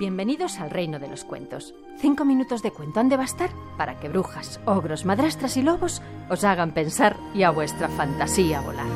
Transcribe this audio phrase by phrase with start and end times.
[0.00, 1.74] Bienvenidos al reino de los cuentos.
[1.98, 6.00] Cinco minutos de cuento han de bastar para que brujas, ogros, madrastras y lobos
[6.30, 8.86] os hagan pensar y a vuestra fantasía volar.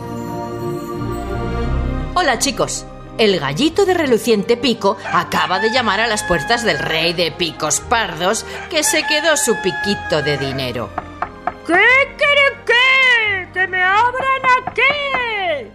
[2.15, 2.87] Hola chicos,
[3.19, 7.81] el gallito de reluciente pico acaba de llamar a las puertas del rey de picos
[7.81, 10.89] pardos que se quedó su piquito de dinero.
[11.67, 13.49] ¿Qué quiere qué?
[13.53, 15.71] ¡Que me abran aquí!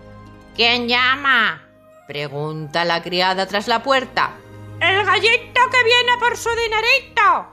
[0.55, 1.61] ¿Quién llama?
[2.07, 4.31] Pregunta la criada tras la puerta.
[5.09, 7.47] ¡El gallito que viene por su dinerito!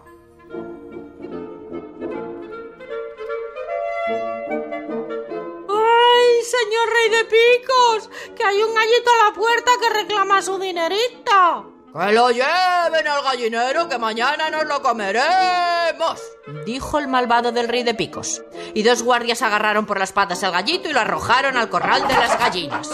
[5.70, 8.11] ¡Ay, señor rey de picos!
[8.37, 11.76] ¡Que hay un gallito a la puerta que reclama su dinerito!
[11.96, 16.20] ¡Que lo lleven al gallinero que mañana nos lo comeremos!
[16.66, 18.42] Dijo el malvado del rey de picos.
[18.75, 22.14] Y dos guardias agarraron por las patas al gallito y lo arrojaron al corral de
[22.14, 22.91] las gallinas.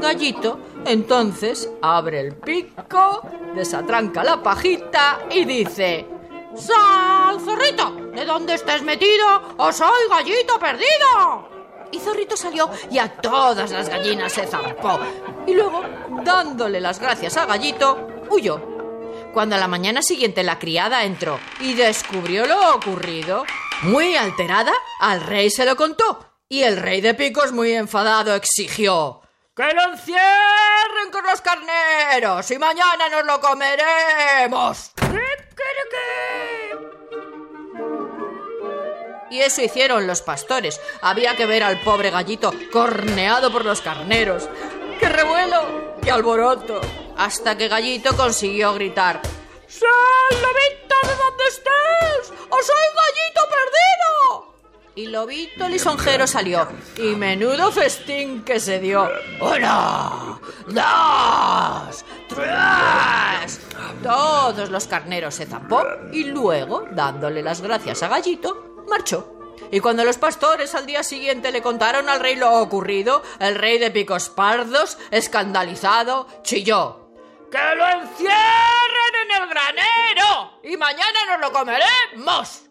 [0.00, 3.22] Gallito, entonces, abre el pico,
[3.56, 6.06] desatranca la pajita y dice...
[6.54, 7.90] ¡Sal, zorrito!
[8.14, 11.48] ¿De dónde estés metido o soy gallito perdido?
[11.90, 15.00] Y Zorrito salió y a todas las gallinas se zampó.
[15.46, 15.82] Y luego,
[16.22, 18.60] dándole las gracias a Gallito, huyó.
[19.32, 23.44] Cuando a la mañana siguiente la criada entró y descubrió lo ocurrido,
[23.82, 26.24] muy alterada, al rey se lo contó.
[26.48, 29.20] Y el rey de picos, muy enfadado, exigió
[29.54, 34.92] ¡Que lo encierren con los carneros y mañana nos lo comeremos!
[39.30, 40.80] Y eso hicieron los pastores.
[41.02, 44.48] Había que ver al pobre gallito corneado por los carneros.
[44.98, 45.96] ¡Qué revuelo!
[46.02, 46.80] ¡Qué alboroto!
[47.18, 49.20] Hasta que Gallito consiguió gritar
[49.66, 52.38] ¡Sal, lobito, de dónde estés!
[52.48, 54.54] ¡O soy gallito perdido!
[54.94, 56.66] Y Lobito lisonjero salió.
[56.96, 59.10] Y menudo festín que se dio.
[59.40, 60.40] ¡Una!
[60.68, 62.04] ¡Dos!
[62.28, 63.60] ¡Tres!
[64.02, 69.54] Todos los carneros se zampó y luego, dándole las gracias a Gallito, marchó.
[69.70, 73.78] Y cuando los pastores al día siguiente le contaron al rey lo ocurrido, el rey
[73.78, 77.07] de picos pardos, escandalizado, chilló.
[77.50, 80.60] ¡Que lo encierren en el granero!
[80.62, 82.64] Y mañana nos lo comeremos.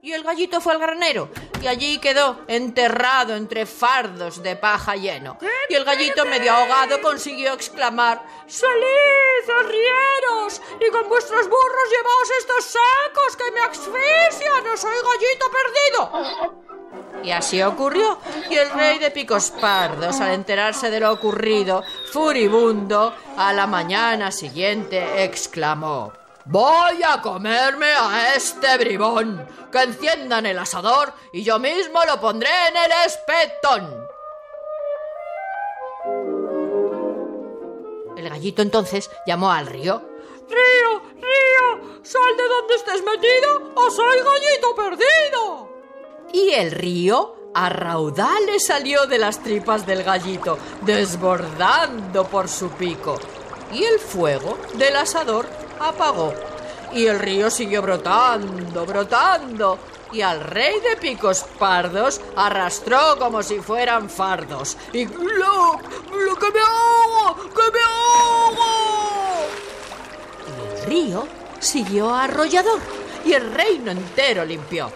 [0.00, 1.30] Y el gallito fue al granero
[1.62, 5.38] y allí quedó enterrado entre fardos de paja lleno.
[5.68, 10.60] Y el gallito medio ahogado consiguió exclamar ¡Salid, arrieros!
[10.80, 16.62] Y con vuestros burros llevaos estos sacos que me asfixian, no soy gallito perdido.
[17.22, 18.18] Y así ocurrió,
[18.50, 24.30] y el rey de picos pardos, al enterarse de lo ocurrido, furibundo, a la mañana
[24.30, 26.12] siguiente exclamó
[26.44, 29.46] Voy a comerme a este bribón.
[29.70, 34.06] Que enciendan el asador y yo mismo lo pondré en el espetón.
[38.16, 40.02] El gallito entonces llamó al río.
[40.48, 42.00] ¡Río, río!
[42.02, 45.68] ¡Sal de donde estés metido o soy gallito perdido!
[46.32, 53.18] Y el río a raudales salió de las tripas del gallito, desbordando por su pico.
[53.72, 55.46] Y el fuego del asador
[55.78, 56.32] apagó.
[56.92, 59.78] Y el río siguió brotando, brotando.
[60.12, 64.76] Y al rey de picos pardos arrastró como si fueran fardos.
[64.92, 67.50] Y ¡Lo, lo que me ahogo!
[67.54, 69.46] ¡Que me ahogo!
[70.46, 71.26] Y el río
[71.60, 72.80] siguió arrollador.
[73.24, 74.92] Y el reino entero limpió.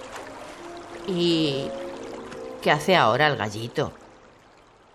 [1.07, 1.71] ¿Y
[2.67, 3.93] qué hace ahora el gallito?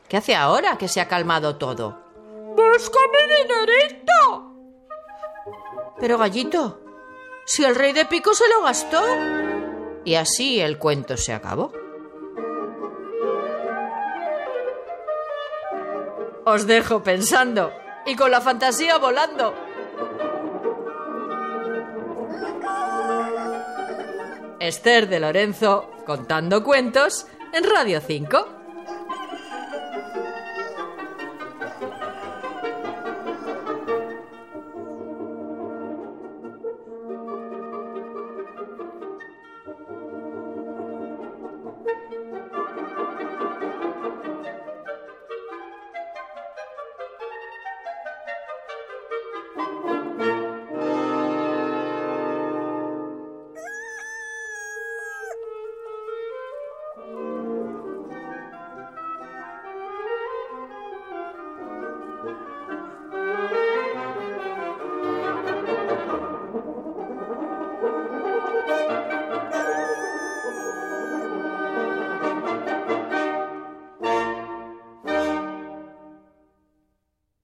[0.10, 2.02] ¿Qué hace ahora que se ha calmado todo?
[2.54, 4.56] ¡Busca mi dinerito!
[5.98, 6.82] Pero gallito,
[7.46, 9.02] si el rey de pico se lo gastó.
[10.04, 11.72] Y así el cuento se acabó.
[16.44, 17.72] Os dejo pensando
[18.06, 19.54] y con la fantasía volando.
[24.60, 28.61] Esther de Lorenzo contando cuentos en Radio 5.